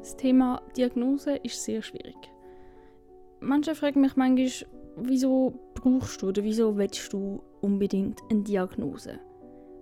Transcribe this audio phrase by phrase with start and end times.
[0.00, 2.16] Das Thema Diagnose ist sehr schwierig.
[3.40, 4.66] Manche fragen mich manchmal,
[4.96, 9.20] wieso brauchst du oder wieso willst du unbedingt eine Diagnose?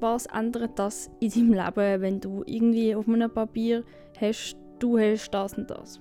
[0.00, 3.84] Was ändert das in deinem Leben, wenn du irgendwie auf einem Papier
[4.20, 6.00] hast, du hast das und das?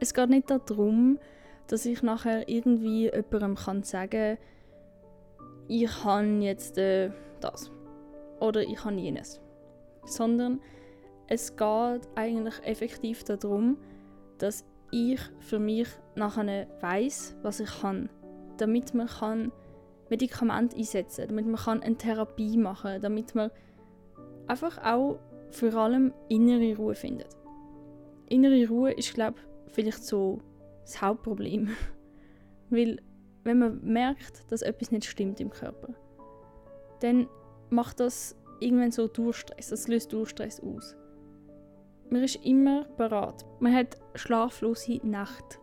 [0.00, 1.18] Es geht nicht darum,
[1.66, 4.38] dass ich nachher irgendwie jemandem kann sagen
[5.68, 7.10] ich habe jetzt äh,
[7.40, 7.70] das
[8.40, 9.40] oder ich habe jenes.
[10.06, 10.60] Sondern
[11.28, 13.76] es geht eigentlich effektiv darum,
[14.38, 18.08] dass ich für mich nachher weiß, was ich kann,
[18.56, 19.52] damit man kann
[20.08, 23.50] Medikamente einsetzen, kann, damit man kann eine Therapie machen, kann, damit man
[24.46, 25.18] einfach auch
[25.50, 27.36] vor allem innere Ruhe findet.
[28.28, 30.40] Innere Ruhe ist glaube ich vielleicht so
[30.82, 31.68] das Hauptproblem,
[32.70, 33.00] weil
[33.44, 35.94] wenn man merkt, dass etwas nicht stimmt im Körper,
[37.00, 37.28] dann
[37.68, 40.96] macht das irgendwann so Durchstress, das löst Durchstress aus.
[42.10, 43.44] Man ist immer bereit.
[43.60, 45.60] Man hat schlaflose Nacht.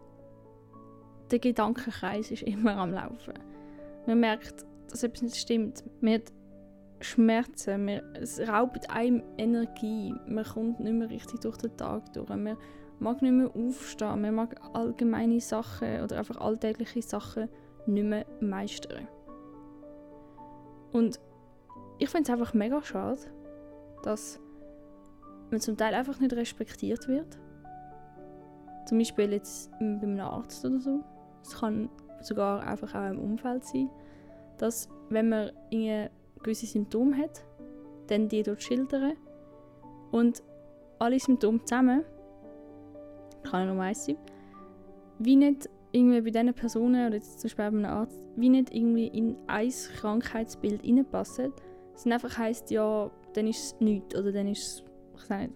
[1.31, 3.33] Der Gedankenkreis ist immer am Laufen.
[4.05, 5.83] Man merkt, dass etwas nicht stimmt.
[6.01, 6.33] Man hat
[7.01, 10.13] Schmerzen, man, es raubt einem Energie.
[10.27, 12.29] Man kommt nicht mehr richtig durch den Tag durch.
[12.29, 12.57] Man
[12.99, 14.21] mag nicht mehr aufstehen.
[14.21, 17.49] Man mag allgemeine Sachen oder einfach alltägliche Sachen
[17.87, 19.07] nicht mehr meistern.
[20.91, 21.19] Und
[21.97, 23.19] ich finde es einfach mega schade,
[24.03, 24.39] dass
[25.55, 27.39] man zum Teil einfach nicht respektiert wird.
[28.85, 31.03] Zum Beispiel jetzt bei einem Arzt oder so.
[31.41, 31.89] Es kann
[32.21, 33.89] sogar einfach auch im Umfeld sein,
[34.57, 35.51] dass wenn man
[36.43, 37.43] gewisse Symptome hat,
[38.07, 39.13] dann die dort schildern
[40.11, 40.43] und
[40.99, 42.03] alle Symptome zusammen,
[43.43, 44.17] kann ja nur eins sein,
[45.19, 48.73] wie nicht irgendwie bei diesen Personen oder jetzt zum Beispiel bei einem Arzt, wie nicht
[48.73, 51.53] irgendwie in ein Krankheitsbild reinpassen,
[51.95, 54.83] es einfach heisst, ja, dann ist es nichts oder dann ist es,
[55.17, 55.53] ich weiß nicht,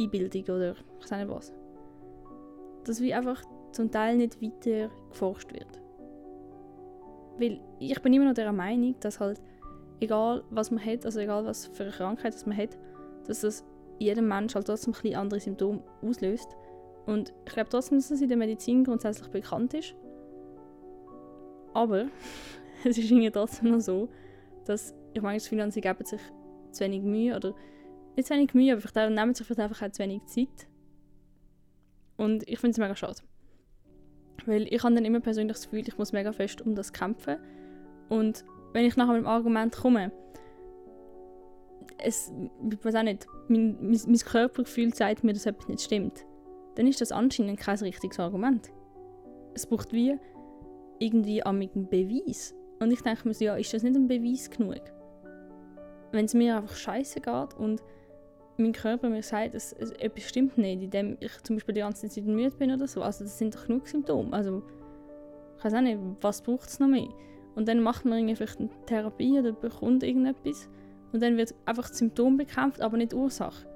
[0.00, 1.52] Einbildung oder ich weiß nicht was.
[2.84, 3.42] Dass wie einfach
[3.72, 5.80] zum Teil nicht weiter geforscht wird.
[7.38, 9.40] Weil ich bin immer noch der Meinung, dass halt
[10.00, 12.78] egal was man hat, also egal was für eine Krankheit man hat,
[13.26, 13.64] dass das
[13.98, 16.48] jedem Mensch halt trotzdem ein bisschen andere Symptome auslöst.
[17.06, 19.94] Und ich glaube trotzdem, dass das in der Medizin grundsätzlich bekannt ist.
[21.74, 22.06] Aber
[22.84, 24.08] es ist irgendwie trotzdem noch so,
[24.64, 26.20] dass ich meine, sie geben sich
[26.70, 27.54] zu wenig Mühe oder
[28.18, 30.68] nicht zu wenig Mühe, aber vielleicht nehmen sich vielleicht einfach auch zu wenig Zeit.
[32.16, 33.20] Und ich finde es mega schade.
[34.44, 37.36] Weil ich habe dann immer persönlich das Gefühl, ich muss mega fest um das kämpfen.
[38.08, 40.12] Und wenn ich nachher mit dem Argument komme,
[41.98, 42.32] es,
[42.70, 46.24] ich weiß auch nicht, mein, mein, mein Körpergefühl sagt mir, dass etwas nicht stimmt,
[46.74, 48.70] dann ist das anscheinend kein richtiges Argument.
[49.54, 50.16] Es braucht wie
[50.98, 52.54] irgendwie einen Beweis.
[52.80, 54.82] Und ich denke mir so, ja, ist das nicht ein Beweis genug?
[56.12, 57.82] wenn es mir einfach scheiße geht und
[58.58, 62.08] mein Körper mir sagt, dass es, etwas stimmt nicht, indem ich zum Beispiel die ganze
[62.08, 64.32] Zeit müde bin oder so, also das sind doch genug Symptome.
[64.32, 64.62] Also
[65.56, 67.08] ich weiß auch nicht, was braucht es noch mehr?
[67.54, 70.68] Und dann macht man vielleicht eine Therapie oder bekommt irgendetwas
[71.12, 73.66] und dann wird einfach das Symptom bekämpft, aber nicht die Ursache.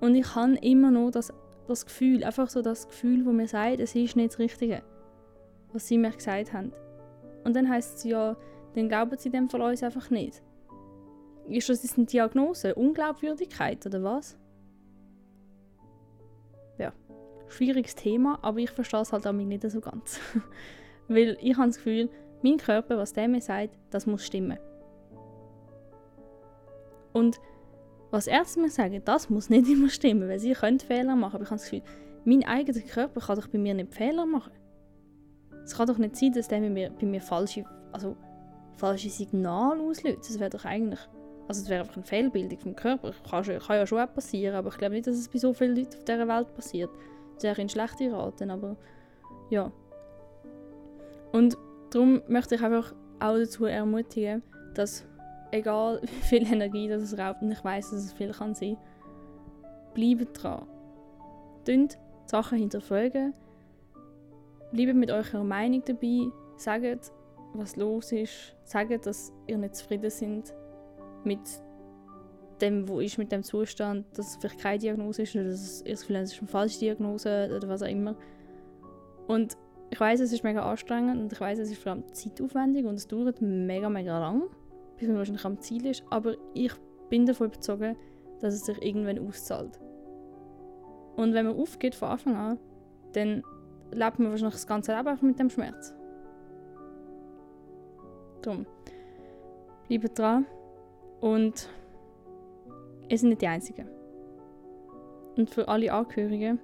[0.00, 1.32] Und ich habe immer noch das,
[1.66, 4.82] das Gefühl, einfach so das Gefühl, wo mir sagt, es ist nicht das Richtige,
[5.72, 6.72] was sie mir gesagt haben.
[7.44, 8.36] Und dann heißt es ja,
[8.74, 10.42] dann glauben sie dem von uns einfach nicht.
[11.48, 12.74] Ist das eine Diagnose?
[12.74, 14.36] Unglaubwürdigkeit oder was?
[16.78, 16.92] Ja,
[17.48, 20.20] schwieriges Thema, aber ich verstehe es halt auch nicht so ganz.
[21.08, 22.08] Weil ich habe das Gefühl,
[22.42, 24.58] mein Körper, was der mir sagt, das muss stimmen.
[27.12, 27.40] Und
[28.10, 31.36] was Ärzte mir sagen, das muss nicht immer stimmen, weil sie können Fehler machen.
[31.36, 31.82] Aber ich habe das Gefühl,
[32.24, 34.52] mein eigener Körper kann doch bei mir nicht Fehler machen.
[35.64, 38.16] Es kann doch nicht sein, dass der bei mir, bei mir falsche, also
[38.76, 40.28] falsche Signale auslöst.
[40.28, 41.00] Das wäre doch eigentlich
[41.46, 43.12] also es wäre einfach eine Fehlbildung vom Körper.
[43.28, 45.76] Kann, kann ja schon auch passieren, aber ich glaube nicht, dass es bei so vielen
[45.76, 46.90] Leuten auf dieser Welt passiert.
[47.34, 48.76] Das wäre in schlechte Raten, aber
[49.50, 49.70] ja.
[51.32, 51.56] Und
[51.90, 54.42] darum möchte ich einfach auch dazu ermutigen,
[54.74, 55.04] dass
[55.50, 58.78] egal wie viel Energie das es raubt, und ich weiß, dass es viel kann sein,
[59.92, 60.66] bleibt dran.
[61.64, 63.34] Tönt Sachen hinterfragen,
[64.72, 67.12] bleibt mit eurer Meinung dabei, sagt,
[67.52, 70.54] was los ist, sagt, dass ihr nicht zufrieden seid
[71.24, 71.40] mit
[72.60, 76.06] dem, wo ist mit dem Zustand, dass es vielleicht keine Diagnose ist oder dass es,
[76.06, 78.16] das ist eine falsche Diagnose oder was auch immer.
[79.26, 79.56] Und
[79.90, 82.94] ich weiß, es ist mega anstrengend und ich weiß, es ist vor allem zeitaufwendig und
[82.94, 84.42] es dauert mega, mega lang,
[84.96, 86.04] bis man wahrscheinlich am Ziel ist.
[86.10, 86.72] Aber ich
[87.10, 87.96] bin davon überzeugt,
[88.40, 89.78] dass es sich irgendwann auszahlt.
[91.16, 92.58] Und wenn man aufgeht von Anfang an,
[93.12, 93.42] dann
[93.92, 95.94] lebt man wahrscheinlich das ganze Leben einfach mit dem Schmerz.
[98.42, 98.66] Darum,
[99.88, 100.46] bleibt dran.
[101.24, 101.70] Und
[103.08, 103.88] ihr seid nicht die Einzigen.
[105.38, 106.60] Und für alle Angehörigen,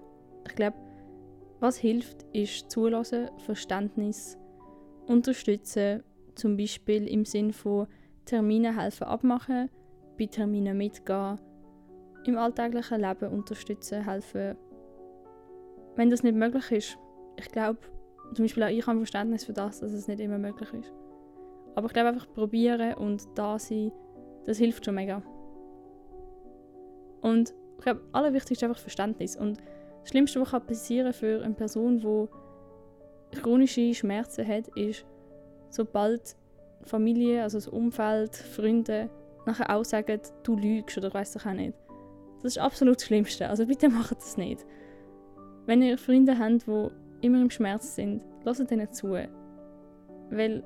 [0.46, 0.76] ich glaube,
[1.60, 4.36] was hilft, ist Zulassen, Verständnis,
[5.06, 6.02] Unterstützen,
[6.34, 7.86] zum Beispiel im Sinn von
[8.26, 9.70] Termine helfen abmachen,
[10.18, 11.40] bei Terminen mitgehen,
[12.26, 14.58] im alltäglichen Leben unterstützen, helfen.
[15.96, 16.98] Wenn das nicht möglich ist,
[17.38, 17.78] ich glaube,
[18.34, 20.92] zum Beispiel auch ich habe Verständnis für das, dass es nicht immer möglich ist.
[21.76, 23.90] Aber ich glaube einfach probieren und da sein,
[24.46, 25.22] das hilft schon mega.
[27.20, 29.36] Und ich glaube, allerwichtigste ist einfach Verständnis.
[29.36, 29.58] Und
[30.00, 35.04] das Schlimmste, was passieren für eine Person, die chronische Schmerzen hat, ist,
[35.70, 36.36] sobald
[36.82, 39.10] Familie, also das Umfeld, Freunde
[39.46, 41.74] nachher auch sagen, du lügst oder weißt ich auch nicht.
[42.42, 43.48] Das ist absolut das Schlimmste.
[43.48, 44.64] Also bitte macht das nicht.
[45.66, 46.88] Wenn ihr Freunde habt, die
[47.26, 49.12] immer im Schmerz sind, lasst ihnen zu.
[50.30, 50.64] Weil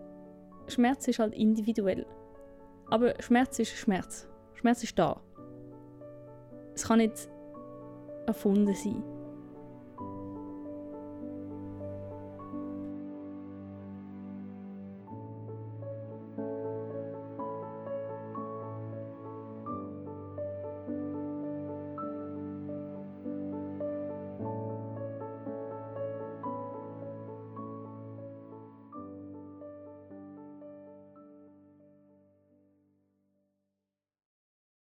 [0.69, 2.07] Schmerz ist halt individuell.
[2.91, 4.29] Aber Schmerz ist Schmerz.
[4.55, 5.21] Schmerz ist da.
[6.75, 7.29] Es kann nicht
[8.27, 9.03] erfunden sein.